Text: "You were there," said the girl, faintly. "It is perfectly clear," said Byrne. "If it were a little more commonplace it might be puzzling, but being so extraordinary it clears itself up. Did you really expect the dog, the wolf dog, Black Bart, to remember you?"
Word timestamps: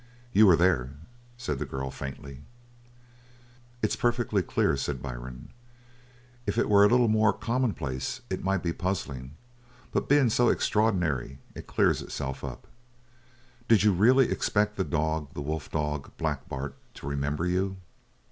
"You 0.33 0.47
were 0.47 0.55
there," 0.55 0.93
said 1.37 1.59
the 1.59 1.65
girl, 1.67 1.91
faintly. 1.91 2.41
"It 3.83 3.91
is 3.91 3.95
perfectly 3.95 4.41
clear," 4.41 4.75
said 4.75 4.99
Byrne. 4.99 5.49
"If 6.47 6.57
it 6.57 6.67
were 6.67 6.83
a 6.83 6.87
little 6.87 7.07
more 7.07 7.31
commonplace 7.31 8.21
it 8.27 8.43
might 8.43 8.63
be 8.63 8.73
puzzling, 8.73 9.35
but 9.91 10.09
being 10.09 10.31
so 10.31 10.49
extraordinary 10.49 11.37
it 11.53 11.67
clears 11.67 12.01
itself 12.01 12.43
up. 12.43 12.65
Did 13.67 13.83
you 13.83 13.93
really 13.93 14.31
expect 14.31 14.75
the 14.75 14.83
dog, 14.83 15.31
the 15.35 15.41
wolf 15.43 15.69
dog, 15.69 16.09
Black 16.17 16.49
Bart, 16.49 16.75
to 16.95 17.05
remember 17.05 17.45
you?" 17.45 17.77